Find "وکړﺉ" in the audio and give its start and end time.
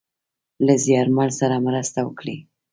2.03-2.37